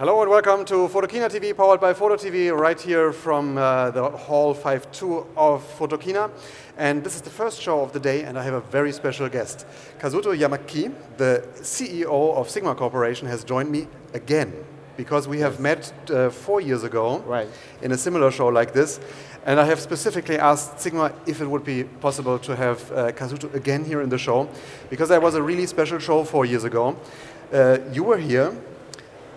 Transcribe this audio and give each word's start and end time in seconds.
Hello 0.00 0.22
and 0.22 0.30
welcome 0.30 0.64
to 0.64 0.88
Photokina 0.88 1.28
TV, 1.28 1.54
powered 1.54 1.78
by 1.78 1.92
Photo 1.92 2.16
TV, 2.16 2.50
right 2.58 2.80
here 2.80 3.12
from 3.12 3.58
uh, 3.58 3.90
the 3.90 4.08
Hall 4.08 4.54
5.2 4.54 5.26
of 5.36 5.62
Photokina. 5.78 6.30
And 6.78 7.04
this 7.04 7.16
is 7.16 7.20
the 7.20 7.28
first 7.28 7.60
show 7.60 7.82
of 7.82 7.92
the 7.92 8.00
day, 8.00 8.22
and 8.24 8.38
I 8.38 8.42
have 8.42 8.54
a 8.54 8.62
very 8.62 8.92
special 8.92 9.28
guest. 9.28 9.66
Kazuto 9.98 10.34
Yamaki, 10.34 10.90
the 11.18 11.46
CEO 11.56 12.34
of 12.34 12.48
Sigma 12.48 12.74
Corporation, 12.74 13.28
has 13.28 13.44
joined 13.44 13.70
me 13.70 13.88
again 14.14 14.54
because 14.96 15.28
we 15.28 15.40
have 15.40 15.60
met 15.60 15.92
uh, 16.10 16.30
four 16.30 16.62
years 16.62 16.82
ago 16.82 17.18
Right. 17.26 17.48
in 17.82 17.92
a 17.92 17.98
similar 17.98 18.30
show 18.30 18.48
like 18.48 18.72
this. 18.72 19.00
And 19.44 19.60
I 19.60 19.66
have 19.66 19.80
specifically 19.80 20.38
asked 20.38 20.80
Sigma 20.80 21.12
if 21.26 21.42
it 21.42 21.46
would 21.46 21.64
be 21.64 21.84
possible 21.84 22.38
to 22.38 22.56
have 22.56 22.90
uh, 22.90 23.12
Kazuto 23.12 23.52
again 23.52 23.84
here 23.84 24.00
in 24.00 24.08
the 24.08 24.16
show, 24.16 24.48
because 24.88 25.10
that 25.10 25.20
was 25.20 25.34
a 25.34 25.42
really 25.42 25.66
special 25.66 25.98
show 25.98 26.24
four 26.24 26.46
years 26.46 26.64
ago. 26.64 26.96
Uh, 27.52 27.80
you 27.92 28.02
were 28.04 28.16
here. 28.16 28.56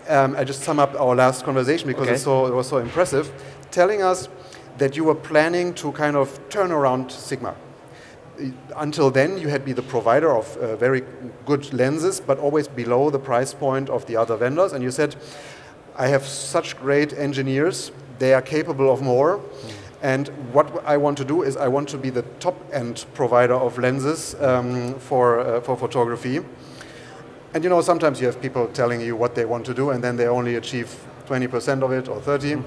Um, 0.10 0.36
I 0.36 0.44
just 0.44 0.62
sum 0.64 0.80
up 0.80 0.94
our 1.00 1.16
last 1.16 1.44
conversation 1.46 1.88
because 1.88 2.08
Okay. 2.08 2.14
it's 2.16 2.24
so, 2.24 2.46
it 2.46 2.54
was 2.54 2.68
so 2.68 2.78
impressive, 2.78 3.32
telling 3.72 4.02
us 4.02 4.28
that 4.78 4.98
you 4.98 5.04
were 5.06 5.16
planning 5.16 5.74
to 5.76 5.92
kind 5.92 6.16
of 6.16 6.40
turn 6.50 6.72
around 6.72 7.12
Sigma. 7.12 7.56
Until 8.76 9.12
then, 9.12 9.38
you 9.38 9.48
had 9.50 9.64
been 9.64 9.76
the 9.76 9.84
provider 9.84 10.36
of 10.36 10.58
uh, 10.58 10.76
very 10.76 11.04
good 11.46 11.72
lenses, 11.74 12.20
but 12.20 12.40
always 12.40 12.68
below 12.68 13.10
the 13.12 13.20
price 13.20 13.54
point 13.54 13.90
of 13.90 14.06
the 14.08 14.18
other 14.18 14.36
vendors. 14.36 14.74
And 14.74 14.84
you 14.84 14.92
said, 14.92 15.16
I 15.96 16.08
have 16.08 16.26
such 16.26 16.76
great 16.80 17.14
engineers, 17.14 17.92
they 18.20 18.34
are 18.34 18.42
capable 18.42 18.92
of 18.92 19.02
more. 19.02 19.40
And 20.02 20.28
what 20.52 20.84
I 20.86 20.98
want 20.98 21.18
to 21.20 21.24
do 21.26 21.44
is 21.44 21.56
I 21.56 21.68
want 21.70 21.88
to 21.90 21.98
be 21.98 22.10
the 22.10 22.24
top 22.40 22.56
end 22.74 23.06
provider 23.14 23.54
of 23.54 23.78
lenses 23.78 24.36
um, 24.42 24.96
for, 25.00 25.40
uh, 25.40 25.62
for 25.62 25.78
photography. 25.78 26.42
And 27.54 27.64
you 27.64 27.70
know, 27.70 27.82
sometimes 27.82 28.20
you 28.20 28.28
have 28.28 28.42
people 28.42 28.68
telling 28.68 29.02
you 29.02 29.16
what 29.16 29.36
they 29.36 29.46
want 29.46 29.66
to 29.66 29.74
do, 29.74 29.92
and 29.92 30.04
then 30.04 30.18
they 30.18 30.28
only 30.28 30.56
achieve 30.56 31.06
20% 31.28 31.84
of 31.84 31.92
it 31.92 32.08
or 32.08 32.20
30. 32.20 32.62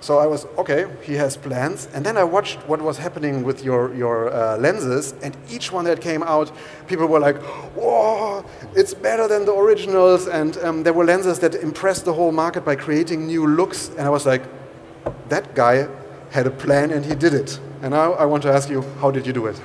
So 0.00 0.18
I 0.18 0.26
was 0.26 0.44
okay. 0.58 0.84
He 1.00 1.14
has 1.14 1.38
plans, 1.38 1.88
and 1.94 2.04
then 2.04 2.18
I 2.18 2.24
watched 2.24 2.58
what 2.68 2.82
was 2.82 2.98
happening 2.98 3.42
with 3.42 3.64
your 3.64 3.94
your 3.94 4.30
uh, 4.30 4.58
lenses, 4.58 5.14
and 5.22 5.34
each 5.48 5.72
one 5.72 5.86
that 5.86 6.02
came 6.02 6.22
out, 6.22 6.52
people 6.86 7.06
were 7.06 7.20
like, 7.20 7.38
"Whoa, 7.74 8.44
it's 8.74 8.92
better 8.92 9.26
than 9.26 9.46
the 9.46 9.54
originals!" 9.54 10.28
And 10.28 10.58
um, 10.58 10.82
there 10.82 10.92
were 10.92 11.06
lenses 11.06 11.38
that 11.38 11.54
impressed 11.54 12.04
the 12.04 12.12
whole 12.12 12.32
market 12.32 12.66
by 12.66 12.76
creating 12.76 13.26
new 13.26 13.46
looks, 13.46 13.88
and 13.96 14.00
I 14.00 14.10
was 14.10 14.26
like, 14.26 14.42
"That 15.30 15.54
guy 15.54 15.88
had 16.32 16.46
a 16.46 16.50
plan, 16.50 16.90
and 16.90 17.06
he 17.06 17.14
did 17.14 17.32
it." 17.32 17.58
And 17.84 17.92
now 17.92 18.14
I 18.14 18.24
want 18.24 18.42
to 18.44 18.52
ask 18.52 18.70
you, 18.70 18.82
how 19.00 19.10
did 19.10 19.26
you 19.26 19.32
do 19.32 19.46
it? 19.46 19.60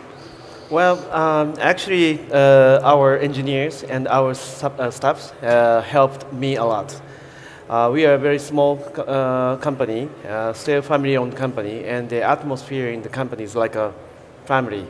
Well, 0.69 0.99
um, 1.11 1.55
actually, 1.59 2.19
uh, 2.31 2.79
our 2.83 3.17
engineers 3.17 3.81
and 3.81 4.07
our 4.07 4.35
sub, 4.35 4.79
uh, 4.79 4.91
staffs 4.91 5.31
uh, 5.41 5.81
helped 5.81 6.31
me 6.31 6.57
a 6.57 6.63
lot. 6.63 7.01
Uh, 7.67 7.89
we 7.91 8.05
are 8.05 8.13
a 8.13 8.17
very 8.19 8.37
small 8.37 8.77
co- 8.77 9.01
uh, 9.01 9.57
company, 9.57 10.09
uh, 10.27 10.53
still 10.53 10.83
family-owned 10.83 11.35
company, 11.35 11.85
and 11.85 12.07
the 12.09 12.21
atmosphere 12.21 12.89
in 12.89 13.01
the 13.01 13.09
company 13.09 13.43
is 13.43 13.55
like 13.55 13.73
a 13.75 13.91
family. 14.45 14.85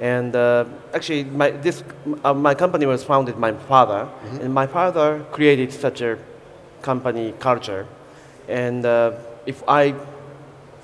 And 0.00 0.34
uh, 0.34 0.64
actually, 0.94 1.24
my, 1.24 1.50
this, 1.50 1.84
uh, 2.24 2.32
my 2.32 2.54
company 2.54 2.86
was 2.86 3.04
founded 3.04 3.38
by 3.38 3.50
my 3.52 3.58
father, 3.68 4.08
and 4.40 4.54
my 4.54 4.66
father 4.66 5.22
created 5.32 5.70
such 5.70 6.00
a 6.00 6.16
company 6.80 7.34
culture. 7.38 7.86
And 8.48 8.86
uh, 8.86 9.12
if 9.44 9.62
I 9.68 9.94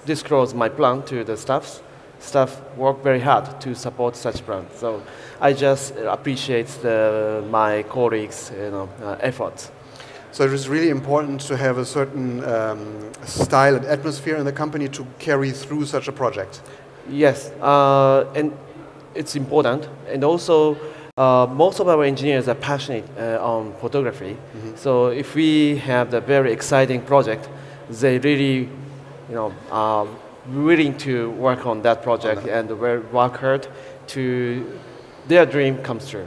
disclose 0.05 0.55
my 0.55 0.69
plan 0.69 1.03
to 1.05 1.25
the 1.25 1.37
staffs. 1.37 1.83
Staff 2.19 2.61
work 2.77 3.03
very 3.03 3.20
hard 3.20 3.61
to 3.61 3.75
support 3.75 4.17
such 4.17 4.45
plan. 4.45 4.67
So 4.77 5.03
I 5.41 5.53
just 5.53 5.95
appreciate 5.97 6.69
the, 6.83 7.45
my 7.51 7.83
colleagues' 7.85 8.51
you 8.57 8.70
know, 8.70 8.89
uh, 9.02 9.17
efforts. 9.20 9.70
So 10.33 10.45
it 10.45 10.52
is 10.52 10.68
really 10.68 10.91
important 10.91 11.41
to 11.42 11.57
have 11.57 11.79
a 11.79 11.85
certain 11.85 12.45
um, 12.45 13.13
style 13.24 13.77
and 13.77 13.86
atmosphere 13.86 14.36
in 14.36 14.45
the 14.45 14.52
company 14.52 14.89
to 14.89 15.07
carry 15.18 15.51
through 15.51 15.86
such 15.86 16.08
a 16.08 16.13
project. 16.13 16.61
Yes, 17.08 17.51
uh, 17.63 18.27
and 18.35 18.52
it's 19.14 19.36
important. 19.36 19.89
And 20.08 20.24
also, 20.24 20.77
uh, 21.17 21.46
most 21.51 21.80
of 21.80 21.89
our 21.89 22.05
engineers 22.05 22.48
are 22.48 22.55
passionate 22.55 23.05
uh, 23.18 23.39
on 23.41 23.73
photography. 23.80 24.36
So 24.74 25.07
if 25.07 25.35
we 25.35 25.79
have 25.79 26.11
the 26.11 26.20
very 26.20 26.52
exciting 26.52 27.01
project, 27.01 27.48
they 27.89 28.18
really, 28.18 28.68
you 29.29 29.35
know, 29.35 29.55
are 29.70 30.07
willing 30.48 30.96
to 30.98 31.30
work 31.30 31.67
on 31.67 31.83
that 31.83 32.02
project 32.02 32.46
and 32.46 32.70
work 33.12 33.36
hard 33.40 33.68
to 34.08 34.79
their 35.29 35.46
dream 35.46 35.79
comes 35.79 36.08
true. 36.08 36.27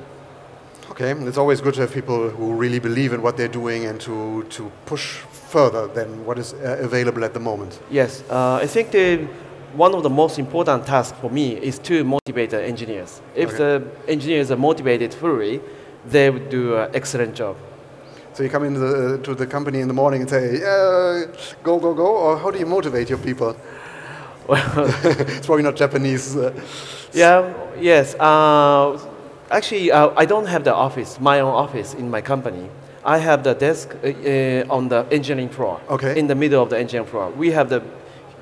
Okay, 0.91 1.11
it's 1.11 1.37
always 1.37 1.61
good 1.61 1.75
to 1.75 1.81
have 1.81 1.93
people 1.93 2.29
who 2.29 2.53
really 2.53 2.79
believe 2.79 3.13
in 3.13 3.21
what 3.21 3.37
they're 3.37 3.47
doing 3.47 3.85
and 3.85 4.01
to, 4.01 4.43
to 4.49 4.71
push 4.85 5.19
further 5.49 5.87
than 5.87 6.25
what 6.25 6.37
is 6.37 6.53
uh, 6.53 6.77
available 6.81 7.23
at 7.23 7.33
the 7.33 7.39
moment. 7.39 7.79
Yes, 7.89 8.23
uh, 8.29 8.55
I 8.61 8.67
think 8.67 8.91
the, 8.91 9.27
one 9.73 9.93
of 9.93 10.03
the 10.03 10.09
most 10.09 10.39
important 10.39 10.85
tasks 10.85 11.17
for 11.21 11.29
me 11.29 11.53
is 11.57 11.79
to 11.79 12.03
motivate 12.03 12.49
the 12.49 12.61
engineers. 12.63 13.21
If 13.35 13.49
Okay. 13.49 13.57
the 13.57 13.87
engineers 14.07 14.51
are 14.51 14.57
motivated 14.57 15.13
fully, 15.13 15.61
they 16.05 16.29
would 16.29 16.49
do 16.49 16.75
an 16.75 16.89
excellent 16.93 17.35
job. 17.35 17.55
So 18.33 18.43
you 18.43 18.49
come 18.49 18.63
into 18.63 18.79
the, 18.79 19.17
to 19.19 19.35
the 19.35 19.45
company 19.47 19.79
in 19.79 19.87
the 19.87 19.93
morning 19.93 20.21
and 20.21 20.29
say, 20.29 20.59
yeah, 20.59 21.25
go, 21.63 21.79
go, 21.79 21.93
go, 21.93 22.07
or 22.07 22.37
how 22.37 22.51
do 22.51 22.59
you 22.59 22.65
motivate 22.65 23.09
your 23.09 23.19
people? 23.19 23.55
it's 25.37 25.45
probably 25.45 25.63
not 25.63 25.75
Japanese. 25.75 26.35
Uh, 26.35 26.51
Yeah, 27.13 27.53
yes. 27.79 28.15
Uh, 28.19 28.97
actually, 29.49 29.91
uh, 29.91 30.11
I 30.15 30.25
don't 30.25 30.45
have 30.47 30.63
the 30.63 30.73
office, 30.73 31.19
my 31.19 31.39
own 31.39 31.53
office 31.53 31.93
in 31.95 32.09
my 32.09 32.21
company. 32.21 32.69
I 33.03 33.17
have 33.17 33.43
the 33.43 33.53
desk 33.53 33.95
uh, 33.95 34.07
uh, 34.07 34.75
on 34.75 34.89
the 34.89 35.05
engineering 35.11 35.49
floor. 35.49 35.79
Okay. 35.89 36.19
In 36.19 36.27
the 36.27 36.35
middle 36.35 36.61
of 36.61 36.69
the 36.69 36.77
engineering 36.77 37.09
floor, 37.09 37.29
we 37.31 37.51
have 37.51 37.69
the 37.69 37.81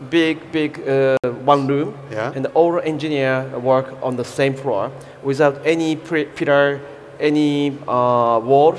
big, 0.09 0.51
big 0.51 0.79
uh, 0.87 1.15
one 1.45 1.67
room, 1.67 1.93
Yeah. 2.11 2.31
and 2.35 2.45
all 2.53 2.79
engineer 2.79 3.45
work 3.59 3.87
on 4.01 4.15
the 4.15 4.23
same 4.25 4.53
floor 4.53 4.91
without 5.23 5.55
any 5.65 5.95
pillar, 6.35 6.79
any 7.19 7.77
uh, 7.87 8.39
wall, 8.43 8.75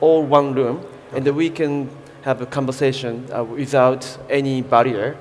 all 0.00 0.22
one 0.24 0.54
room, 0.54 0.80
and 1.14 1.26
we 1.36 1.50
can 1.50 1.88
have 2.22 2.40
a 2.42 2.46
conversation 2.46 3.26
uh, 3.32 3.42
without 3.44 4.18
any 4.30 4.62
barrier. 4.62 5.16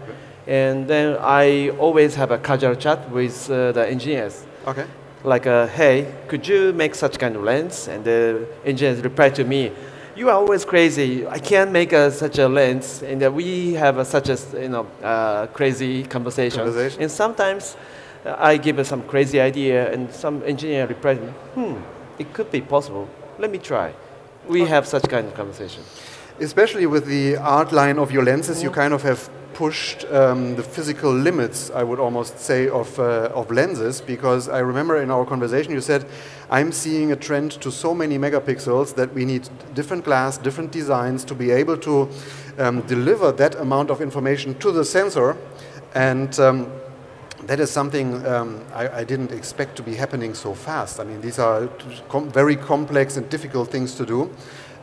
And 0.47 0.87
then 0.87 1.17
I 1.19 1.69
always 1.71 2.15
have 2.15 2.31
a 2.31 2.37
casual 2.37 2.75
chat 2.75 3.09
with 3.11 3.51
uh, 3.51 3.73
the 3.73 3.85
engineers 3.85 4.45
okay. 4.65 4.85
like, 5.23 5.45
uh, 5.45 5.67
hey, 5.67 6.13
could 6.27 6.47
you 6.47 6.71
make 6.71 6.95
such 6.95 7.19
kind 7.19 7.35
of 7.35 7.43
lens? 7.43 7.89
And 7.89 8.05
the 8.05 8.47
engineers 8.63 9.01
reply 9.01 9.29
to 9.31 9.43
me, 9.43 9.73
you 10.15 10.29
are 10.29 10.35
always 10.35 10.63
crazy. 10.63 11.27
I 11.27 11.37
can't 11.39 11.71
make 11.71 11.91
a, 11.91 12.09
such 12.11 12.39
a 12.39 12.47
lens. 12.47 13.03
And 13.03 13.21
uh, 13.21 13.31
we 13.31 13.73
have 13.73 13.97
a, 13.97 14.05
such 14.05 14.29
a 14.29 14.37
you 14.59 14.69
know 14.69 14.87
uh, 15.03 15.47
crazy 15.47 16.03
conversation. 16.03 16.59
Conversation. 16.59 17.01
And 17.01 17.11
sometimes 17.11 17.75
uh, 18.25 18.35
I 18.39 18.57
give 18.57 18.79
uh, 18.79 18.83
some 18.83 19.03
crazy 19.03 19.39
idea, 19.39 19.91
and 19.91 20.11
some 20.11 20.43
engineer 20.43 20.87
replies, 20.87 21.17
hmm, 21.55 21.75
it 22.17 22.33
could 22.33 22.49
be 22.51 22.61
possible. 22.61 23.07
Let 23.37 23.51
me 23.51 23.59
try. 23.59 23.93
We 24.47 24.65
have 24.65 24.87
such 24.87 25.03
kind 25.03 25.27
of 25.27 25.33
conversation. 25.35 25.83
Especially 26.39 26.85
with 26.85 27.05
the 27.05 27.35
art 27.37 27.71
line 27.71 27.99
of 27.99 28.11
your 28.11 28.23
lenses, 28.23 28.63
you 28.63 28.71
kind 28.71 28.93
of 28.93 29.03
have 29.03 29.29
pushed 29.57 30.05
um, 30.11 30.55
the 30.55 30.61
physical 30.61 31.11
limits, 31.11 31.71
I 31.71 31.81
would 31.81 31.99
almost 31.99 32.39
say, 32.39 32.69
of, 32.69 32.99
uh, 32.99 33.31
of 33.33 33.49
lenses. 33.49 34.01
Because 34.01 34.49
I 34.49 34.59
remember 34.59 35.01
in 35.01 35.09
our 35.09 35.25
conversation 35.25 35.71
you 35.71 35.81
said, 35.81 36.05
I'm 36.51 36.71
seeing 36.71 37.11
a 37.11 37.15
trend 37.15 37.53
to 37.61 37.71
so 37.71 37.95
many 37.95 38.19
megapixels 38.19 38.93
that 38.93 39.11
we 39.15 39.25
need 39.25 39.49
different 39.73 40.05
glass, 40.05 40.37
different 40.37 40.71
designs 40.71 41.23
to 41.23 41.33
be 41.33 41.49
able 41.49 41.75
to 41.77 42.07
um, 42.59 42.81
deliver 42.81 43.31
that 43.31 43.55
amount 43.55 43.89
of 43.89 43.99
information 43.99 44.53
to 44.59 44.71
the 44.71 44.85
sensor. 44.85 45.35
And 45.95 46.39
um, 46.39 46.71
that 47.47 47.59
is 47.59 47.71
something 47.71 48.23
um, 48.27 48.63
I, 48.75 48.99
I 48.99 49.03
didn't 49.03 49.31
expect 49.31 49.75
to 49.77 49.81
be 49.81 49.95
happening 49.95 50.35
so 50.35 50.53
fast. 50.53 50.99
I 50.99 51.03
mean, 51.03 51.19
these 51.19 51.39
are 51.39 51.67
com- 52.09 52.29
very 52.29 52.55
complex 52.55 53.17
and 53.17 53.27
difficult 53.27 53.71
things 53.71 53.95
to 53.95 54.05
do, 54.05 54.29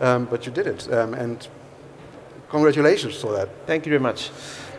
um, 0.01 0.25
but 0.25 0.47
you 0.47 0.53
did 0.53 0.67
it. 0.67 0.93
Um, 0.93 1.15
and 1.15 1.47
congratulations 2.51 3.21
for 3.21 3.31
that. 3.37 3.49
Thank 3.67 3.87
you 3.87 3.91
very 3.91 4.03
much. 4.03 4.33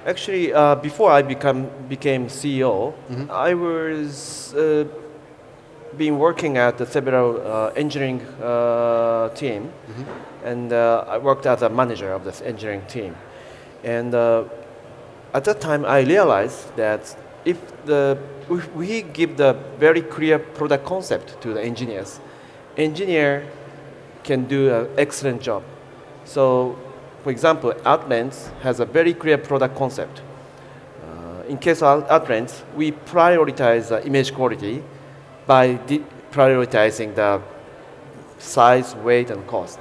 Actually, 0.06 0.54
uh, 0.54 0.75
before 0.75 1.10
I 1.12 1.24
become, 1.24 1.68
became 1.90 2.28
CEO, 2.28 2.94
I 3.31 3.54
was 3.56 4.54
uh, 4.54 4.86
been 5.98 6.19
working 6.19 6.57
at 6.57 6.78
the 6.78 6.86
several 6.86 7.42
uh, 7.42 7.72
engineering 7.75 8.22
uh, 8.42 9.30
team, 9.30 9.72
and 10.44 10.72
uh, 10.72 11.06
I 11.07 11.18
worked 11.18 11.48
as 11.48 11.63
a 11.63 11.69
manager 11.69 12.12
of 12.13 12.24
this 12.24 12.42
engineering 12.42 12.84
team. 12.88 13.16
And 13.84 14.13
uh, 14.13 14.44
at 15.34 15.44
that 15.46 15.60
time, 15.60 15.86
I 15.86 16.02
realized 16.02 16.75
that 16.75 17.16
if 17.46 17.57
the 17.86 18.18
if 18.50 18.75
we 18.75 19.02
give 19.02 19.38
the 19.38 19.54
very 19.80 20.02
clear 20.04 20.38
product 20.38 20.86
concept 20.86 21.42
to 21.42 21.54
the 21.54 21.62
engineers, 21.63 22.19
engineer 22.78 23.48
can 24.24 24.46
do 24.46 24.72
an 24.72 24.88
excellent 24.98 25.42
job. 25.42 25.63
So, 26.25 26.78
for 27.25 27.31
example, 27.31 27.74
Art 27.83 28.07
lens 28.07 28.51
has 28.62 28.80
a 28.80 28.86
very 28.86 29.12
clear 29.12 29.39
product 29.39 29.75
concept. 29.75 30.22
Uh, 31.01 31.42
in 31.50 31.57
case 31.57 31.81
of 31.81 32.06
Art 32.07 32.30
lens, 32.30 32.62
we 32.75 32.92
prioritize 32.92 33.89
the 33.89 34.06
image 34.06 34.31
quality 34.31 34.83
by 35.48 35.74
prioritizing 36.31 37.16
the 37.16 37.42
size, 38.38 38.94
weight, 38.98 39.31
and 39.31 39.48
cost. 39.48 39.80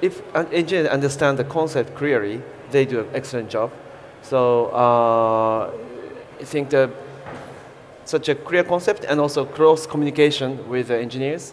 if 0.00 0.22
an 0.34 0.46
engineer 0.54 0.90
understand 0.90 1.38
the 1.38 1.44
concept 1.44 1.94
clearly, 1.94 2.40
they 2.70 2.86
do 2.86 3.00
an 3.00 3.08
excellent 3.12 3.50
job. 3.50 3.70
So 4.22 4.68
uh, 4.72 5.70
I 6.40 6.44
think 6.44 6.70
such 8.06 8.30
a 8.30 8.34
clear 8.34 8.64
concept 8.64 9.04
and 9.04 9.20
also 9.20 9.44
close 9.44 9.86
communication 9.86 10.66
with 10.66 10.88
the 10.88 10.98
engineers 10.98 11.52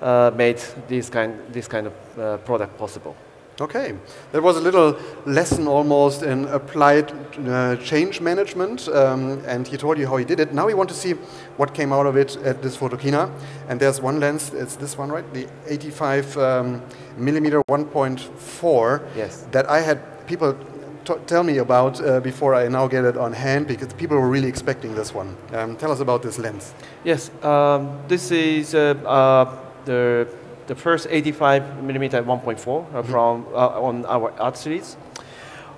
uh, 0.00 0.30
made 0.34 0.56
this 0.88 1.10
kind, 1.10 1.38
this 1.52 1.68
kind 1.68 1.88
of 1.88 2.18
uh, 2.18 2.38
product 2.38 2.78
possible. 2.78 3.14
Okay, 3.60 3.94
that 4.32 4.42
was 4.42 4.56
a 4.56 4.60
little 4.60 4.96
lesson 5.26 5.68
almost 5.68 6.24
in 6.24 6.46
applied 6.46 7.12
uh, 7.46 7.76
change 7.76 8.20
management, 8.20 8.88
um, 8.88 9.40
and 9.46 9.68
he 9.68 9.76
told 9.76 9.96
you 9.96 10.08
how 10.08 10.16
he 10.16 10.24
did 10.24 10.40
it. 10.40 10.52
Now 10.52 10.66
we 10.66 10.74
want 10.74 10.88
to 10.88 10.94
see 10.94 11.12
what 11.56 11.72
came 11.72 11.92
out 11.92 12.04
of 12.06 12.16
it 12.16 12.36
at 12.38 12.62
this 12.62 12.76
Photokina, 12.76 13.30
and 13.68 13.78
there's 13.78 14.00
one 14.00 14.18
lens. 14.18 14.52
It's 14.52 14.74
this 14.74 14.98
one, 14.98 15.12
right? 15.12 15.24
The 15.32 15.46
85 15.68 16.36
um, 16.36 16.82
millimeter 17.16 17.62
1.4. 17.64 19.06
Yes. 19.14 19.46
That 19.52 19.70
I 19.70 19.80
had 19.80 20.26
people 20.26 20.58
t- 21.04 21.14
tell 21.26 21.44
me 21.44 21.58
about 21.58 22.00
uh, 22.04 22.18
before 22.18 22.56
I 22.56 22.66
now 22.66 22.88
get 22.88 23.04
it 23.04 23.16
on 23.16 23.32
hand 23.32 23.68
because 23.68 23.92
people 23.92 24.16
were 24.16 24.28
really 24.28 24.48
expecting 24.48 24.96
this 24.96 25.14
one. 25.14 25.36
Um, 25.52 25.76
tell 25.76 25.92
us 25.92 26.00
about 26.00 26.22
this 26.22 26.40
lens. 26.40 26.74
Yes, 27.04 27.30
um, 27.44 28.00
this 28.08 28.32
is 28.32 28.74
uh, 28.74 28.94
uh, 29.06 29.58
the 29.84 30.26
the 30.66 30.74
first 30.74 31.06
85 31.10 31.82
millimeter 31.82 32.22
1.4 32.22 32.94
uh, 32.94 33.02
from 33.02 33.46
uh, 33.52 33.80
on 33.80 34.06
our 34.06 34.32
art 34.40 34.56
series. 34.56 34.94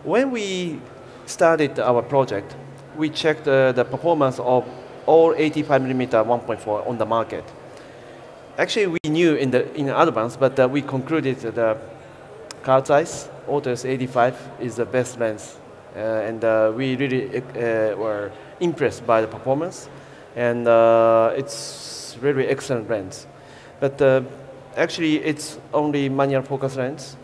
When 0.04 0.30
we 0.30 0.80
started 1.26 1.78
our 1.80 2.02
project, 2.02 2.54
we 2.96 3.10
checked 3.10 3.48
uh, 3.48 3.72
the 3.72 3.84
performance 3.84 4.38
of 4.38 4.64
all 5.06 5.34
85 5.36 5.82
millimeter 5.82 6.18
1.4 6.18 6.86
on 6.86 6.98
the 6.98 7.06
market. 7.06 7.44
Actually, 8.58 8.86
we 8.86 9.10
knew 9.10 9.34
in 9.34 9.50
the 9.50 9.72
in 9.74 9.88
advance, 9.88 10.36
but 10.36 10.58
uh, 10.58 10.68
we 10.68 10.80
concluded 10.80 11.38
that 11.40 11.54
the 11.54 11.76
Carl 12.62 12.84
Zeiss 12.84 13.28
Otus 13.48 13.84
85 13.84 14.34
is 14.60 14.76
the 14.76 14.84
best 14.84 15.18
lens, 15.20 15.58
uh, 15.94 15.98
and 15.98 16.42
uh, 16.44 16.72
we 16.74 16.96
really 16.96 17.36
uh, 17.36 17.96
were 17.96 18.32
impressed 18.60 19.06
by 19.06 19.20
the 19.20 19.28
performance, 19.28 19.88
and 20.34 20.66
uh, 20.66 21.32
it's 21.36 22.16
really 22.20 22.46
excellent 22.46 22.88
lens. 22.88 23.26
But 23.78 24.00
uh, 24.00 24.22
actually, 24.76 25.16
it's 25.24 25.58
only 25.72 26.08
manual 26.08 26.42
focus 26.42 26.76
lens, 26.76 27.16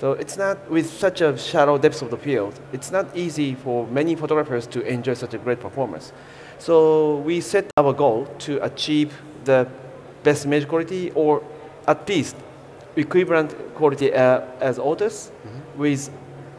so 0.00 0.12
it's 0.12 0.36
not 0.36 0.70
with 0.70 0.88
such 0.88 1.20
a 1.20 1.36
shallow 1.36 1.78
depth 1.78 2.02
of 2.02 2.10
the 2.10 2.16
field. 2.16 2.58
It's 2.72 2.90
not 2.90 3.16
easy 3.16 3.54
for 3.54 3.86
many 3.88 4.14
photographers 4.14 4.66
to 4.68 4.80
enjoy 4.82 5.14
such 5.14 5.34
a 5.34 5.38
great 5.38 5.60
performance. 5.60 6.12
So 6.58 7.16
we 7.18 7.40
set 7.40 7.70
our 7.76 7.92
goal 7.92 8.26
to 8.40 8.62
achieve 8.64 9.16
the 9.44 9.68
best 10.22 10.46
image 10.46 10.68
quality, 10.68 11.10
or 11.12 11.42
at 11.86 12.08
least 12.08 12.36
equivalent 12.96 13.54
quality 13.74 14.12
uh, 14.12 14.42
as 14.60 14.78
Otus 14.78 15.30
with 15.76 16.10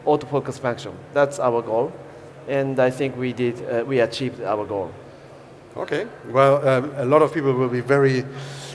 autofocus 0.06 0.58
function. 0.58 0.92
That's 1.12 1.38
our 1.38 1.62
goal, 1.62 1.92
and 2.48 2.78
I 2.80 2.90
think 2.90 3.16
we 3.16 3.32
did. 3.32 3.62
Uh, 3.68 3.84
we 3.84 4.00
achieved 4.00 4.40
our 4.42 4.64
goal. 4.64 4.90
Okay, 5.76 6.06
well, 6.30 6.66
um, 6.66 6.92
a 6.96 7.04
lot 7.04 7.22
of 7.22 7.32
people 7.32 7.52
will 7.52 7.68
be 7.68 7.80
very 7.80 8.24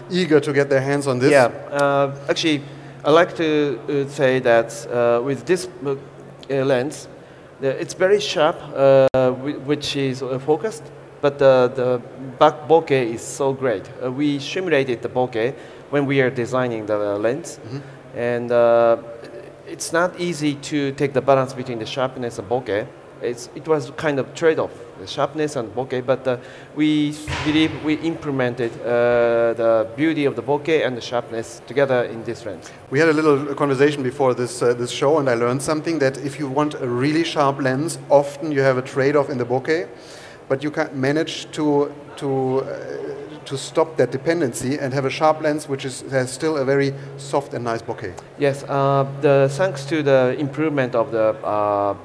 eager 0.10 0.40
to 0.40 0.54
get 0.54 0.70
their 0.70 0.82
hands 0.82 1.08
on 1.08 1.20
this. 1.20 1.32
Yeah, 1.32 1.46
uh, 1.72 2.16
actually, 2.30 2.62
I 3.04 3.12
like 3.12 3.36
to 3.36 3.80
uh, 4.06 4.10
say 4.10 4.40
that 4.40 4.88
uh, 4.88 5.22
with 5.24 5.46
this 5.46 5.68
uh, 5.86 5.96
lens, 6.50 7.08
it's 7.62 7.94
very 7.94 8.20
sharp, 8.20 8.58
uh, 8.76 9.32
which 9.32 9.96
is 9.96 10.22
uh, 10.22 10.40
focused, 10.40 10.84
but 11.22 11.40
the, 11.40 11.72
the 11.76 12.02
back 12.38 12.68
bokeh 12.68 13.14
is 13.14 13.22
so 13.22 13.54
great. 13.54 13.90
Uh, 14.04 14.12
we 14.12 14.40
simulated 14.40 15.02
the 15.02 15.10
bokeh 15.10 15.56
when 15.90 16.06
we 16.06 16.22
are 16.22 16.30
designing 16.30 16.86
the 16.86 16.98
lens, 16.98 17.60
and 18.16 18.52
uh, 18.52 18.98
it's 19.68 19.94
not 19.94 20.20
easy 20.20 20.56
to 20.56 20.92
take 20.94 21.14
the 21.14 21.22
balance 21.22 21.54
between 21.54 21.80
the 21.80 21.86
sharpness 21.86 22.40
and 22.40 22.50
bokeh. 22.50 22.88
It's, 23.26 23.50
it 23.56 23.68
was 23.68 23.92
kind 23.98 24.20
of 24.20 24.34
trade-off, 24.36 24.72
the 25.00 25.08
sharpness 25.08 25.56
and 25.56 25.74
bokeh, 25.76 26.06
but 26.06 26.28
uh, 26.28 26.38
we 26.76 27.16
believe 27.44 27.72
we 27.84 27.96
implemented 27.96 28.72
uh, 28.82 29.54
the 29.54 29.88
beauty 29.96 30.26
of 30.26 30.36
the 30.36 30.44
bokeh 30.44 30.86
and 30.86 30.96
the 30.96 31.02
sharpness 31.02 31.62
together 31.68 32.04
in 32.04 32.24
this 32.24 32.46
lens. 32.46 32.72
We 32.92 33.00
had 33.00 33.10
a 33.10 33.14
little 33.14 33.56
conversation 33.56 34.04
before 34.04 34.34
this, 34.34 34.62
uh, 34.62 34.74
this 34.74 34.92
show, 34.92 35.18
and 35.18 35.30
I 35.30 35.34
learned 35.34 35.62
something 35.62 36.00
that 36.00 36.18
if 36.18 36.40
you 36.40 36.48
want 36.48 36.76
a 36.76 36.88
really 36.88 37.24
sharp 37.24 37.60
lens, 37.60 37.98
often 38.10 38.52
you 38.52 38.62
have 38.62 38.78
a 38.78 38.82
trade 38.84 39.16
off 39.16 39.30
in 39.30 39.38
the 39.38 39.46
bokeh, 39.46 39.88
but 40.48 40.64
you 40.64 40.72
can 40.72 40.90
manage 40.94 41.50
to, 41.52 41.92
to, 42.18 42.60
uh, 42.60 43.46
to 43.46 43.58
stop 43.58 43.98
that 43.98 44.12
dependency 44.12 44.78
and 44.78 44.94
have 44.94 45.06
a 45.06 45.10
sharp 45.10 45.42
lens 45.42 45.68
which 45.68 45.86
is, 45.86 46.02
has 46.12 46.32
still 46.32 46.58
a 46.58 46.66
very 46.66 46.94
soft 47.18 47.54
and 47.54 47.64
nice 47.64 47.82
bokeh. 47.82 48.14
Yes, 48.38 48.64
uh, 48.64 49.08
the, 49.22 49.50
thanks 49.52 49.86
to 49.86 50.04
the 50.04 50.36
improvement 50.38 50.94
of 50.94 51.12
the 51.12 51.36
uh, 51.44 51.96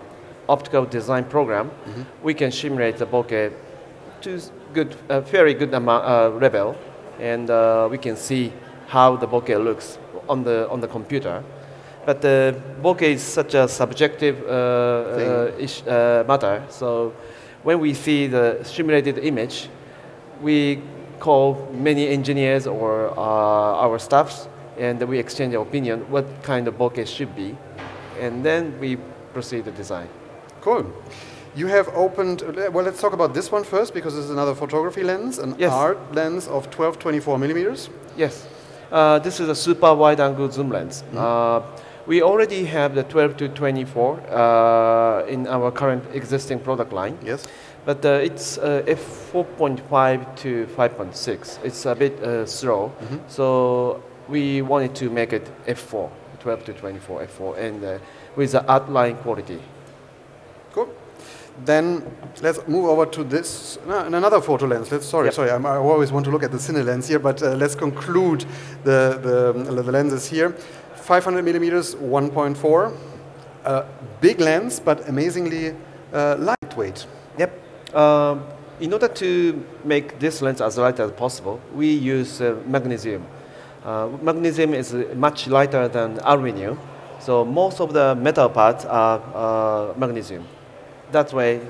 optical 0.50 0.84
design 0.84 1.24
program, 1.24 1.70
we 2.22 2.34
can 2.34 2.50
simulate 2.50 2.96
the 2.98 3.06
bokeh 3.06 3.52
to 4.22 4.40
good, 4.74 4.94
a 5.08 5.20
very 5.20 5.54
good 5.54 5.72
amount, 5.74 6.04
uh, 6.04 6.28
level, 6.40 6.76
and 7.20 7.50
uh, 7.50 7.88
we 7.90 7.98
can 7.98 8.16
see 8.16 8.52
how 8.88 9.16
the 9.16 9.26
bokeh 9.26 9.62
looks 9.62 9.98
on 10.28 10.44
the 10.44 10.68
on 10.68 10.80
the 10.80 10.88
computer. 10.88 11.42
But 12.06 12.20
the 12.20 12.54
bokeh 12.82 13.14
is 13.14 13.22
such 13.22 13.54
a 13.54 13.68
subjective 13.68 14.42
uh, 14.42 14.50
uh, 14.50 15.52
ish, 15.58 15.82
uh, 15.86 16.24
matter, 16.26 16.62
so 16.68 17.12
when 17.62 17.78
we 17.78 17.94
see 17.94 18.26
the 18.26 18.60
simulated 18.64 19.18
image, 19.18 19.68
we 20.40 20.82
call 21.20 21.68
many 21.72 22.08
engineers 22.08 22.66
or 22.66 23.10
uh, 23.10 23.84
our 23.84 23.98
staffs 23.98 24.48
and 24.78 25.02
we 25.02 25.18
exchange 25.18 25.54
our 25.54 25.62
opinion 25.62 26.00
what 26.10 26.24
kind 26.42 26.66
of 26.66 26.74
bokeh 26.78 27.06
should 27.06 27.36
be 27.36 27.56
and 28.18 28.42
then 28.42 28.78
we 28.80 28.96
proceed 29.34 29.64
the 29.66 29.70
design 29.72 30.08
Cool. 30.60 30.86
You 31.56 31.66
have 31.66 31.88
opened, 31.96 32.42
well, 32.72 32.84
let's 32.84 33.00
talk 33.00 33.12
about 33.12 33.34
this 33.34 33.50
one 33.50 33.64
first 33.64 33.92
because 33.92 34.14
this 34.14 34.24
is 34.24 34.30
another 34.30 34.54
photography 34.54 35.02
lens, 35.02 35.38
an 35.38 35.54
Yes. 35.58 35.72
art 35.72 35.98
lens 36.14 36.46
of 36.48 36.70
12 36.70 36.98
24 36.98 37.38
millimeters. 37.38 37.88
yes 38.16 38.46
uh, 38.92 39.18
this 39.20 39.38
is 39.40 39.48
a 39.48 39.54
super 39.54 39.94
wide 39.94 40.20
angle 40.20 40.50
zoom 40.50 40.68
lens 40.70 41.02
uh, 41.16 41.60
we 42.06 42.22
already 42.22 42.64
have 42.64 42.94
the 42.94 43.02
12 43.04 43.36
to 43.36 43.48
24 43.48 44.18
uh, 44.30 45.24
in 45.28 45.46
our 45.46 45.70
current 45.70 46.02
existing 46.12 46.58
product 46.58 46.92
line 46.92 47.16
Yes. 47.24 47.46
but 47.84 48.04
uh, 48.04 48.08
it's 48.28 48.58
uh, 48.58 48.82
f4.5 48.86 50.36
to 50.36 50.66
5.6 50.76 51.58
it's 51.64 51.86
a 51.86 51.94
bit 51.94 52.20
uh, 52.22 52.44
slow 52.46 52.90
so 53.28 54.02
we 54.28 54.60
wanted 54.62 54.94
to 54.96 55.08
make 55.10 55.32
it 55.32 55.48
f4 55.66 56.10
12 56.40 56.64
to 56.64 56.72
24 56.72 57.26
f4 57.26 57.58
and 57.58 57.84
uh, 57.84 57.98
with 58.36 58.52
the 58.52 58.64
Art 58.66 58.90
line 58.90 59.16
quality 59.16 59.60
Cool. 60.72 60.88
Then 61.64 62.02
let's 62.42 62.66
move 62.66 62.86
over 62.86 63.04
to 63.06 63.24
this, 63.24 63.78
no, 63.86 63.98
and 63.98 64.14
another 64.14 64.40
photo 64.40 64.66
lens. 64.66 64.90
Let's, 64.90 65.06
sorry, 65.06 65.26
Yep. 65.26 65.34
sorry, 65.34 65.50
I'm, 65.50 65.66
I 65.66 65.76
always 65.76 66.10
want 66.12 66.24
to 66.26 66.30
look 66.30 66.42
at 66.42 66.52
the 66.52 66.58
Cine 66.58 66.84
lens 66.84 67.08
here, 67.08 67.18
but 67.18 67.42
uh, 67.42 67.54
let's 67.54 67.74
conclude 67.74 68.44
the, 68.84 69.18
the, 69.22 69.82
the 69.82 69.92
lenses 69.92 70.26
here. 70.26 70.54
500 70.94 71.42
millimeters, 71.44 71.94
1.4. 71.96 72.96
Uh, 73.64 73.84
big 74.20 74.40
lens, 74.40 74.80
but 74.80 75.06
amazingly 75.08 75.74
uh, 76.12 76.36
lightweight. 76.38 77.06
Yep. 77.38 77.94
Um, 77.94 78.44
in 78.80 78.92
order 78.94 79.08
to 79.08 79.62
make 79.84 80.18
this 80.18 80.40
lens 80.40 80.62
as 80.62 80.78
light 80.78 80.98
as 80.98 81.10
possible, 81.12 81.60
we 81.74 81.92
use 81.92 82.40
uh, 82.40 82.56
magnesium. 82.66 83.26
Uh, 83.84 84.08
magnesium 84.22 84.72
is 84.72 84.94
uh, 84.94 85.12
much 85.16 85.46
lighter 85.46 85.88
than 85.88 86.18
aluminum, 86.22 86.78
so 87.18 87.44
most 87.44 87.80
of 87.80 87.92
the 87.92 88.14
metal 88.14 88.48
parts 88.48 88.86
are 88.86 89.20
uh, 89.34 89.92
magnesium. 89.98 90.46
That 91.12 91.32
way, 91.32 91.60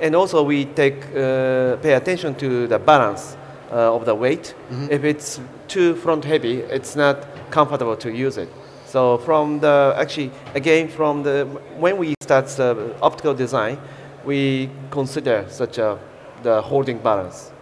and 0.00 0.14
also 0.14 0.42
we 0.42 0.64
take 0.64 1.04
uh, 1.14 1.76
pay 1.76 1.94
attention 1.94 2.34
to 2.36 2.66
the 2.66 2.78
balance 2.78 3.36
uh, 3.70 3.94
of 3.94 4.04
the 4.04 4.14
weight. 4.14 4.54
If 4.90 5.04
it's 5.04 5.40
too 5.66 5.94
front 5.94 6.24
heavy, 6.24 6.60
it's 6.60 6.96
not 6.96 7.26
comfortable 7.50 7.96
to 7.96 8.10
use 8.10 8.38
it. 8.38 8.48
So 8.86 9.18
from 9.18 9.60
the 9.60 9.94
actually 9.96 10.30
again 10.54 10.88
from 10.88 11.22
the 11.22 11.44
when 11.78 11.98
we 11.98 12.14
start 12.22 12.46
the 12.46 12.94
optical 13.02 13.34
design, 13.34 13.78
we 14.24 14.70
consider 14.90 15.44
such 15.48 15.78
a 15.78 15.98
the 16.42 16.62
holding 16.62 16.98
balance. 16.98 17.52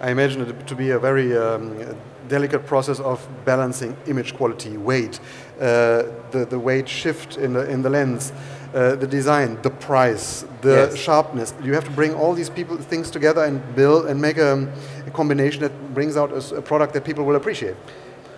I 0.00 0.10
imagine 0.10 0.42
it 0.42 0.66
to 0.66 0.74
be 0.74 0.90
a 0.90 0.98
very 0.98 1.36
um, 1.36 1.96
delicate 2.28 2.66
process 2.66 3.00
of 3.00 3.26
balancing 3.44 3.96
image 4.06 4.34
quality, 4.34 4.76
weight, 4.76 5.20
uh, 5.60 6.04
the, 6.30 6.46
the 6.48 6.58
weight 6.58 6.88
shift 6.88 7.36
in 7.36 7.52
the, 7.52 7.70
in 7.70 7.82
the 7.82 7.90
lens, 7.90 8.32
uh, 8.74 8.96
the 8.96 9.06
design, 9.06 9.58
the 9.62 9.70
price, 9.70 10.44
the 10.60 10.68
Yes. 10.70 10.96
sharpness. 10.96 11.54
You 11.62 11.74
have 11.74 11.84
to 11.84 11.90
bring 11.90 12.14
all 12.14 12.34
these 12.34 12.50
people 12.50 12.76
things 12.76 13.10
together 13.10 13.44
and 13.44 13.60
build 13.76 14.06
and 14.06 14.20
make 14.20 14.36
a, 14.38 14.68
a 15.06 15.10
combination 15.10 15.60
that 15.62 15.72
brings 15.94 16.16
out 16.16 16.30
a 16.52 16.60
product 16.62 16.92
that 16.94 17.04
people 17.04 17.24
will 17.24 17.36
appreciate. 17.36 17.76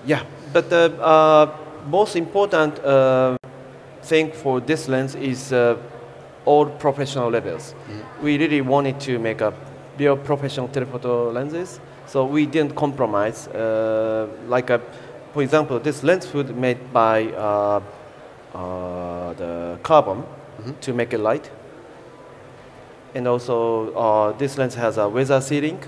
Yeah, 0.05 0.23
but 0.53 0.69
the 0.69 0.93
uh, 1.01 1.47
most 1.91 2.17
important 2.17 2.79
uh, 2.85 3.37
thing 4.03 4.31
for 4.33 4.61
this 4.61 4.89
lens 4.89 5.15
is 5.15 5.53
uh, 5.53 5.77
all 6.45 6.67
professional 6.67 7.31
levels. 7.31 7.75
We 8.23 8.39
really 8.39 8.61
wanted 8.61 9.01
to 9.01 9.19
make 9.19 9.41
a 9.41 9.53
real 9.99 10.17
professional 10.17 10.69
telephoto 10.69 11.33
lenses, 11.33 11.81
so 12.07 12.25
we 12.25 12.47
didn't 12.47 12.75
compromise. 12.77 13.49
Uh, 13.49 14.29
like, 14.49 14.71
a, 14.71 14.81
for 15.33 15.43
example, 15.43 15.81
this 15.81 16.03
lens 16.03 16.27
hood 16.27 16.57
made 16.57 16.79
by 16.93 17.25
uh, 18.57 19.35
the 19.35 19.79
carbon 19.83 20.25
to 20.81 20.93
make 20.93 21.13
it 21.13 21.21
light. 21.21 21.51
And 23.15 23.29
also, 23.29 23.93
uh, 23.95 24.33
this 24.39 24.59
lens 24.59 24.75
has 24.75 24.99
a 24.99 25.09
weather 25.09 25.41
sealing, 25.41 25.79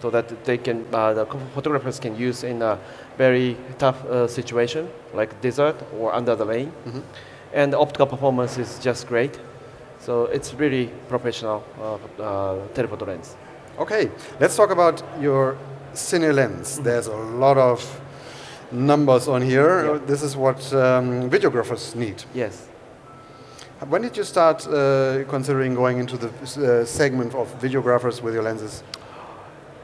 so 0.00 0.10
that 0.10 0.44
they 0.44 0.58
can 0.58 0.84
uh, 0.92 1.14
the 1.14 1.26
photographers 1.54 1.98
can 2.00 2.14
use 2.16 2.44
in 2.44 2.62
a 2.62 2.78
very 3.16 3.56
tough 3.78 4.04
uh, 4.04 4.28
situation 4.28 4.88
like 5.14 5.40
desert 5.40 5.76
or 5.98 6.12
under 6.12 6.36
the 6.36 6.44
rain. 6.44 6.72
And 7.52 7.72
the 7.72 7.78
optical 7.78 8.06
performance 8.06 8.58
is 8.58 8.78
just 8.80 9.06
great. 9.06 9.38
So 10.00 10.24
it's 10.26 10.52
really 10.54 10.90
professional 11.08 11.62
uh, 11.80 12.22
uh, 12.22 12.68
telephoto 12.74 13.06
lens. 13.06 13.36
Okay, 13.78 14.10
let's 14.40 14.56
talk 14.56 14.70
about 14.70 15.02
your 15.20 15.56
Cine 15.94 16.34
lens. 16.34 16.78
There's 16.80 17.06
a 17.06 17.16
lot 17.16 17.56
of 17.56 17.80
numbers 18.72 19.28
on 19.28 19.42
here. 19.42 19.92
Yeah. 19.94 19.98
This 20.06 20.22
is 20.22 20.36
what 20.36 20.58
um, 20.72 21.30
videographers 21.30 21.94
need. 21.94 22.22
Yes. 22.34 22.68
When 23.88 24.02
did 24.02 24.16
you 24.16 24.24
start 24.24 24.66
uh, 24.66 25.24
considering 25.28 25.74
going 25.74 25.98
into 25.98 26.16
the 26.16 26.28
uh, 26.28 26.84
segment 26.86 27.34
of 27.34 27.48
videographers 27.60 28.22
with 28.22 28.32
your 28.34 28.42
lenses? 28.42 28.82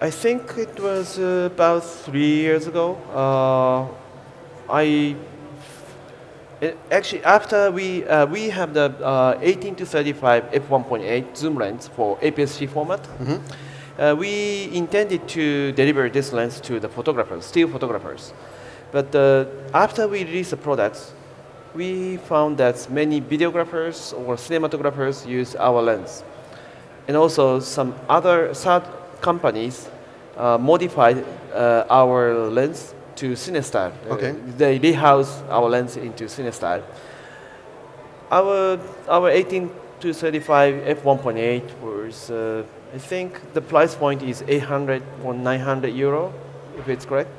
I 0.00 0.10
think 0.10 0.56
it 0.56 0.80
was 0.80 1.18
uh, 1.18 1.50
about 1.52 1.84
three 1.84 2.36
years 2.40 2.66
ago. 2.66 2.96
Uh, 3.12 4.72
I 4.72 5.16
it- 6.60 6.78
actually 6.90 7.22
after 7.24 7.70
we 7.70 8.04
uh, 8.06 8.24
we 8.26 8.48
have 8.50 8.72
the 8.72 8.86
uh, 9.04 9.38
18 9.42 9.74
to 9.76 9.84
35 9.86 10.44
f1.8 10.52 11.36
zoom 11.36 11.56
lens 11.56 11.88
for 11.88 12.16
APS-C 12.18 12.66
format. 12.66 13.00
Uh, 13.98 14.14
we 14.18 14.70
intended 14.72 15.28
to 15.28 15.72
deliver 15.72 16.08
this 16.08 16.32
lens 16.32 16.58
to 16.62 16.80
the 16.80 16.88
photographers, 16.88 17.44
still 17.44 17.68
photographers. 17.68 18.32
But 18.92 19.14
uh, 19.14 19.44
after 19.72 20.08
we 20.08 20.24
released 20.24 20.50
the 20.50 20.56
products, 20.56 21.12
we 21.74 22.16
found 22.16 22.58
that 22.58 22.90
many 22.90 23.20
videographers 23.20 24.12
or 24.12 24.34
cinematographers 24.36 25.26
use 25.26 25.54
our 25.54 25.80
lens 25.80 26.24
and 27.06 27.16
also 27.16 27.60
some 27.60 27.94
other 28.08 28.52
third 28.54 28.82
companies 29.20 29.88
uh, 30.36 30.58
modified 30.58 31.24
uh, 31.54 31.84
our 31.90 32.34
lens 32.50 32.94
to 33.16 33.32
CineStyle. 33.32 33.92
Uh, 34.08 34.14
Okay. 34.14 34.32
they 34.56 34.78
rehouse 34.78 35.42
our 35.50 35.68
lens 35.68 35.96
into 35.96 36.24
CineStyle. 36.24 36.82
Our 38.30 38.78
our 39.08 39.28
18 39.28 39.70
to 40.00 40.12
35 40.12 40.74
f1.8 41.02 41.62
was 41.82 42.30
uh, 42.30 42.62
I 42.94 42.98
think 42.98 43.40
the 43.54 43.60
price 43.60 43.94
point 43.94 44.22
is 44.22 44.42
800 44.48 45.02
or 45.24 45.34
900 45.34 45.88
euro, 45.94 46.32
if 46.78 46.88
it's 46.88 47.04
correct. 47.04 47.30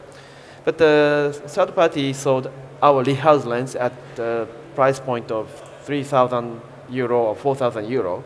But 0.63 0.77
the 0.77 1.41
third 1.47 1.75
party 1.75 2.13
sold 2.13 2.51
our 2.81 3.03
rehouse 3.03 3.45
lens 3.45 3.75
at 3.75 3.93
the 4.15 4.47
price 4.75 4.99
point 4.99 5.31
of 5.31 5.49
3,000 5.83 6.61
euro 6.89 7.23
or 7.23 7.35
4,000 7.35 7.89
euro. 7.89 8.23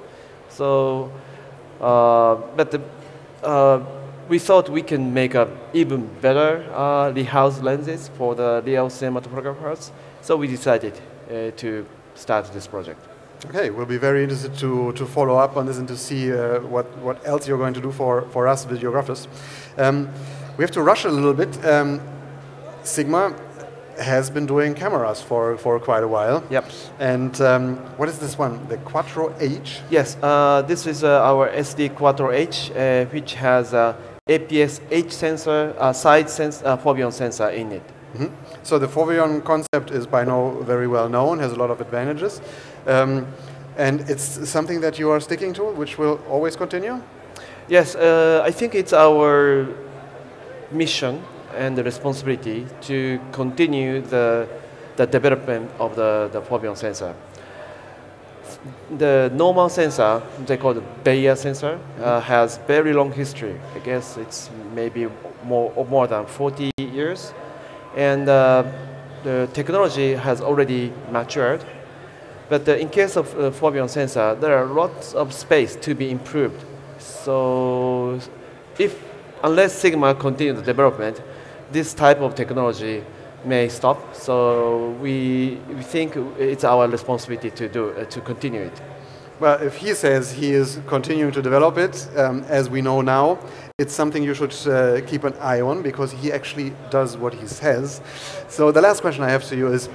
So, 0.49 1.11
uh, 1.79 2.35
but 2.55 2.71
the, 2.71 2.81
uh, 3.43 3.83
we 4.27 4.39
thought 4.39 4.69
we 4.69 4.81
can 4.81 5.13
make 5.13 5.35
a 5.35 5.47
even 5.73 6.07
better 6.21 6.65
uh, 6.73 7.11
rehouse 7.11 7.61
lenses 7.61 8.09
for 8.17 8.35
the 8.35 8.63
real 8.65 8.89
cinematographers. 8.89 9.91
So 10.21 10.35
we 10.35 10.47
decided 10.47 10.93
uh, 11.29 11.51
to 11.57 11.85
start 12.15 12.51
this 12.53 12.67
project. 12.67 12.99
Okay, 13.47 13.69
we'll 13.69 13.85
be 13.85 13.97
very 13.97 14.23
interested 14.23 14.57
to, 14.57 14.91
to 14.93 15.05
follow 15.05 15.35
up 15.35 15.55
on 15.55 15.67
this 15.67 15.77
and 15.77 15.87
to 15.87 15.97
see 15.97 16.33
uh, 16.33 16.59
what, 16.61 16.85
what 16.99 17.25
else 17.27 17.47
you're 17.47 17.57
going 17.57 17.75
to 17.75 17.81
do 17.81 17.91
for, 17.91 18.23
for 18.31 18.47
us 18.47 18.65
videographers. 18.65 19.27
Um, 19.77 20.09
we 20.57 20.63
have 20.63 20.71
to 20.71 20.81
rush 20.81 21.03
a 21.05 21.09
little 21.09 21.33
bit. 21.33 21.63
Um, 21.65 22.01
Sigma 22.85 23.35
has 23.99 24.29
been 24.29 24.45
doing 24.45 24.73
cameras 24.73 25.21
for, 25.21 25.57
for 25.57 25.79
quite 25.79 26.03
a 26.03 26.07
while. 26.07 26.43
Yep. 26.49 26.65
And 26.99 27.39
um, 27.41 27.77
what 27.97 28.09
is 28.09 28.19
this 28.19 28.37
one? 28.37 28.65
The 28.67 28.77
Quattro 28.77 29.33
H? 29.39 29.79
Yes, 29.89 30.17
uh, 30.21 30.61
this 30.63 30.85
is 30.85 31.03
uh, 31.03 31.21
our 31.23 31.49
SD 31.49 31.95
Quattro 31.95 32.31
H, 32.31 32.71
uh, 32.71 33.05
which 33.05 33.33
has 33.35 33.73
a 33.73 33.95
APS 34.27 34.81
H 34.91 35.11
sensor, 35.11 35.73
uh, 35.79 35.93
side 35.93 36.29
sens- 36.29 36.61
uh, 36.63 36.77
foveon 36.77 37.13
sensor 37.13 37.49
in 37.49 37.71
it. 37.71 37.83
Mhm. 38.17 38.31
So 38.63 38.79
the 38.79 38.87
Foveon 38.87 39.43
concept 39.43 39.91
is 39.91 40.07
by 40.07 40.23
now 40.23 40.57
very 40.61 40.87
well 40.87 41.09
known, 41.09 41.39
has 41.39 41.51
a 41.51 41.55
lot 41.55 41.69
of 41.69 41.81
advantages. 41.81 42.41
Um, 42.87 43.27
and 43.77 44.01
it's 44.09 44.49
something 44.49 44.81
that 44.81 44.97
you 44.99 45.11
are 45.11 45.19
sticking 45.19 45.53
to, 45.53 45.63
which 45.63 45.97
will 45.97 46.19
always 46.29 46.55
continue? 46.55 47.01
Yes, 47.67 47.95
uh, 47.95 48.41
I 48.47 48.51
think 48.51 48.73
it's 48.73 48.93
our 48.93 49.67
mission 50.71 51.21
and 51.57 51.77
the 51.77 51.83
responsibility 51.83 52.65
to 52.81 53.19
continue 53.31 54.01
the, 54.01 54.47
the 54.95 55.05
development 55.05 55.69
of 55.79 55.95
the, 55.95 56.29
the 56.31 56.41
foveon 56.41 56.77
sensor. 56.77 57.15
The 58.97 59.31
normal 59.33 59.69
sensor, 59.69 60.21
they 60.45 60.57
call 60.57 60.77
it 60.77 61.03
Bayer 61.03 61.35
sensor, 61.35 61.79
uh, 61.99 62.19
has 62.21 62.57
very 62.67 62.93
long 62.93 63.11
history. 63.11 63.59
I 63.75 63.79
guess 63.79 64.17
it's 64.17 64.49
maybe 64.73 65.07
more, 65.43 65.71
or 65.75 65.85
more 65.85 66.07
than 66.07 66.25
40 66.25 66.71
years. 66.77 67.33
And 67.95 68.27
uh, 68.27 68.63
the 69.23 69.49
technology 69.53 70.13
has 70.13 70.41
already 70.41 70.91
matured. 71.11 71.63
But 72.49 72.67
uh, 72.69 72.73
in 72.73 72.89
case 72.89 73.15
of 73.17 73.33
uh, 73.33 73.51
foveon 73.51 73.89
sensor, 73.89 74.35
there 74.35 74.57
are 74.57 74.65
lots 74.65 75.13
of 75.13 75.33
space 75.33 75.75
to 75.77 75.95
be 75.95 76.11
improved. 76.11 76.63
So 76.99 78.19
if 78.77 79.01
unless 79.43 79.73
Sigma 79.73 80.15
continue 80.15 80.53
the 80.53 80.61
development, 80.61 81.21
this 81.71 81.93
type 81.93 82.19
of 82.19 82.35
technology 82.35 83.03
may 83.43 83.69
stop. 83.69 84.15
So 84.15 84.89
we, 85.01 85.59
we 85.69 85.83
think 85.83 86.15
it's 86.37 86.63
our 86.63 86.87
responsibility 86.87 87.51
to 87.51 87.69
do 87.69 87.91
uh, 87.91 88.05
to 88.05 88.21
continue 88.21 88.61
it. 88.61 88.81
Well, 89.39 89.61
if 89.61 89.75
he 89.75 89.93
says 89.93 90.31
he 90.31 90.51
is 90.51 90.79
continuing 90.87 91.33
to 91.33 91.41
develop 91.41 91.77
it, 91.77 92.07
um, 92.17 92.43
as 92.47 92.69
we 92.69 92.81
know 92.81 93.01
now, 93.01 93.37
it's 93.77 93.93
something 93.93 94.23
you 94.23 94.33
should 94.33 94.55
uh, 94.67 95.01
keep 95.05 95.25
an 95.25 95.33
eye 95.41 95.59
on 95.59 95.81
because 95.81 96.13
he 96.13 96.31
actually 96.31 96.73
does 96.89 97.17
what 97.17 97.33
he 97.33 97.45
says. 97.45 98.01
So 98.47 98.71
the 98.71 98.81
last 98.81 99.01
question 99.01 99.25
I 99.25 99.29
have 99.29 99.43
to 99.49 99.57
you 99.57 99.67
is, 99.67 99.87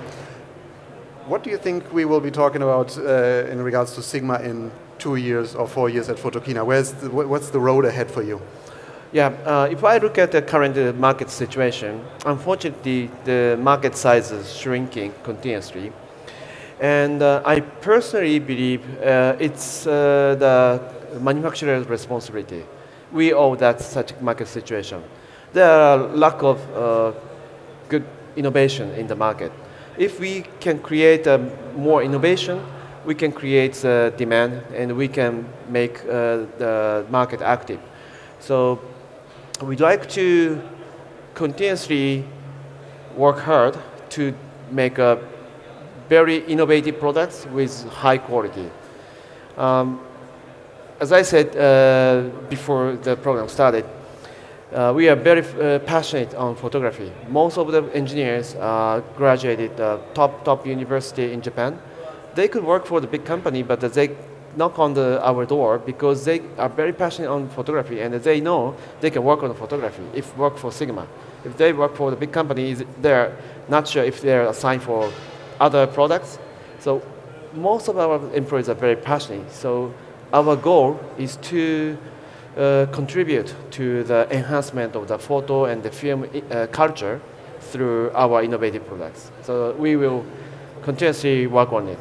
what 1.26 1.42
do 1.42 1.48
you 1.48 1.56
think 1.56 1.90
we 1.90 2.04
will 2.04 2.20
be 2.20 2.30
talking 2.30 2.60
about 2.60 2.98
uh, 2.98 3.46
in 3.50 3.62
regards 3.62 3.94
to 3.94 4.02
Sigma 4.02 4.40
in 4.40 4.70
two 4.98 5.16
years 5.16 5.54
or 5.54 5.66
four 5.66 5.88
years 5.88 6.10
at 6.10 6.18
Photokina? 6.18 6.66
Where's 6.66 6.92
the, 6.92 7.08
what's 7.08 7.48
the 7.48 7.60
road 7.60 7.86
ahead 7.86 8.10
for 8.10 8.22
you? 8.22 8.42
Yeah, 9.12 9.34
uh, 9.44 9.68
if 9.68 9.82
I 9.82 9.98
look 9.98 10.18
at 10.18 10.30
the 10.30 10.40
current 10.40 10.78
uh, 10.78 10.92
market 10.92 11.30
situation, 11.30 12.00
unfortunately, 12.24 13.10
the 13.24 13.58
market 13.60 13.96
size 13.96 14.30
is 14.30 14.56
shrinking 14.56 15.12
continuously. 15.24 15.92
And 16.78 17.20
uh, 17.20 17.42
I 17.44 17.58
personally 17.58 18.38
believe 18.38 18.82
uh, 19.02 19.34
it's 19.40 19.84
uh, 19.84 20.36
the 20.38 21.18
manufacturer's 21.18 21.88
responsibility. 21.88 22.64
We 23.10 23.32
owe 23.32 23.56
that 23.56 23.80
such 23.80 24.14
market 24.20 24.46
situation. 24.46 25.02
There 25.52 25.68
are 25.68 25.98
lack 25.98 26.44
of 26.44 26.60
uh, 26.76 27.12
good 27.88 28.04
innovation 28.36 28.90
in 28.90 29.08
the 29.08 29.16
market. 29.16 29.50
If 29.98 30.20
we 30.20 30.44
can 30.60 30.78
create 30.78 31.26
more 31.74 32.04
innovation, 32.04 32.64
we 33.04 33.16
can 33.16 33.32
create 33.32 33.74
demand 34.16 34.62
and 34.72 34.96
we 34.96 35.08
can 35.08 35.46
make 35.68 36.00
the 36.04 37.04
market 37.10 37.42
active. 37.42 37.80
So 38.38 38.80
we'd 39.62 39.80
like 39.80 40.08
to 40.08 40.60
continuously 41.34 42.24
work 43.16 43.38
hard 43.38 43.78
to 44.10 44.34
make 44.70 44.98
a 44.98 45.18
very 46.08 46.38
innovative 46.46 46.98
products 46.98 47.46
with 47.46 47.84
high 47.88 48.18
quality. 48.18 48.70
Um, 49.56 50.00
as 50.98 51.12
I 51.12 51.22
said 51.22 51.56
uh, 51.56 52.28
before 52.48 52.96
the 52.96 53.16
program 53.16 53.48
started, 53.48 53.84
uh, 54.72 54.92
we 54.94 55.08
are 55.08 55.16
very 55.16 55.40
uh, 55.42 55.78
passionate 55.80 56.34
on 56.34 56.54
photography. 56.54 57.12
Most 57.28 57.58
of 57.58 57.72
the 57.72 57.82
engineers 57.94 58.54
uh, 58.54 59.02
graduated 59.16 59.76
top 60.14 60.44
top 60.44 60.66
university 60.66 61.32
in 61.32 61.40
Japan. 61.42 61.78
They 62.34 62.48
could 62.48 62.64
work 62.64 62.86
for 62.86 63.00
the 63.00 63.08
big 63.08 63.24
company, 63.24 63.62
but 63.62 63.80
they 63.80 64.16
knock 64.56 64.78
on 64.78 64.94
the, 64.94 65.20
our 65.24 65.46
door 65.46 65.78
because 65.78 66.24
they 66.24 66.42
are 66.58 66.68
very 66.68 66.92
passionate 66.92 67.30
on 67.30 67.48
photography 67.48 68.00
and 68.00 68.14
they 68.14 68.40
know 68.40 68.74
they 69.00 69.10
can 69.10 69.22
work 69.22 69.42
on 69.42 69.54
photography 69.54 70.02
if 70.14 70.36
work 70.36 70.56
for 70.58 70.72
Sigma. 70.72 71.06
If 71.44 71.56
they 71.56 71.72
work 71.72 71.96
for 71.96 72.10
the 72.10 72.16
big 72.16 72.32
companies, 72.32 72.82
they're 73.00 73.36
not 73.68 73.88
sure 73.88 74.04
if 74.04 74.20
they're 74.20 74.48
assigned 74.48 74.82
for 74.82 75.12
other 75.60 75.86
products. 75.86 76.38
So 76.80 77.02
most 77.54 77.88
of 77.88 77.98
our 77.98 78.34
employees 78.34 78.68
are 78.68 78.74
very 78.74 78.96
passionate. 78.96 79.50
So 79.52 79.94
our 80.32 80.56
goal 80.56 81.00
is 81.18 81.36
to 81.36 81.96
uh, 82.56 82.86
contribute 82.92 83.54
to 83.72 84.04
the 84.04 84.26
enhancement 84.30 84.96
of 84.96 85.08
the 85.08 85.18
photo 85.18 85.66
and 85.66 85.82
the 85.82 85.90
film 85.90 86.28
uh, 86.50 86.66
culture 86.72 87.20
through 87.60 88.10
our 88.14 88.42
innovative 88.42 88.86
products. 88.86 89.30
So 89.42 89.72
we 89.72 89.96
will 89.96 90.24
continuously 90.82 91.46
work 91.46 91.72
on 91.72 91.88
it. 91.88 91.98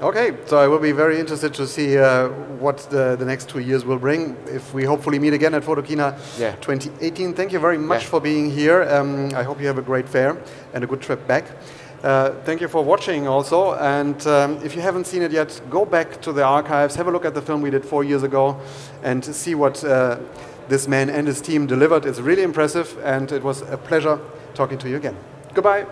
Okay, 0.00 0.34
so 0.46 0.56
I 0.56 0.66
will 0.66 0.78
be 0.78 0.92
very 0.92 1.20
interested 1.20 1.52
to 1.54 1.66
see 1.66 1.98
uh, 1.98 2.28
what 2.58 2.78
the, 2.90 3.16
the 3.16 3.24
next 3.26 3.50
two 3.50 3.58
years 3.58 3.84
will 3.84 3.98
bring. 3.98 4.34
If 4.46 4.72
we 4.72 4.82
hopefully 4.84 5.18
meet 5.18 5.34
again 5.34 5.52
at 5.52 5.62
Photokina 5.62 6.16
Yeah. 6.38 6.52
2018. 6.62 7.34
Thank 7.34 7.52
you 7.52 7.58
very 7.58 7.76
much 7.76 8.04
Yeah. 8.04 8.08
for 8.08 8.20
being 8.20 8.50
here. 8.50 8.82
Um, 8.84 9.30
I 9.34 9.42
hope 9.42 9.60
you 9.60 9.66
have 9.66 9.76
a 9.76 9.82
great 9.82 10.08
fair 10.08 10.38
and 10.72 10.82
a 10.84 10.86
good 10.86 11.02
trip 11.02 11.26
back. 11.26 11.44
Uh, 12.02 12.30
thank 12.46 12.62
you 12.62 12.68
for 12.68 12.82
watching 12.82 13.28
also. 13.28 13.74
And 13.74 14.26
um, 14.26 14.58
if 14.64 14.74
you 14.74 14.80
haven't 14.80 15.06
seen 15.06 15.20
it 15.20 15.32
yet, 15.32 15.60
go 15.68 15.84
back 15.84 16.22
to 16.22 16.32
the 16.32 16.44
archives, 16.44 16.94
have 16.94 17.08
a 17.08 17.10
look 17.10 17.26
at 17.26 17.34
the 17.34 17.42
film 17.42 17.60
we 17.60 17.68
did 17.70 17.84
four 17.84 18.02
years 18.02 18.22
ago, 18.22 18.56
and 19.02 19.22
see 19.22 19.54
what 19.54 19.84
uh, 19.84 20.16
this 20.66 20.88
man 20.88 21.10
and 21.10 21.26
his 21.26 21.42
team 21.42 21.66
delivered. 21.66 22.06
It's 22.06 22.20
really 22.20 22.42
impressive, 22.42 22.96
and 23.04 23.30
it 23.30 23.42
was 23.42 23.60
a 23.70 23.76
pleasure 23.76 24.18
talking 24.54 24.78
to 24.78 24.88
you 24.88 24.96
again. 24.96 25.16
Goodbye. 25.52 25.84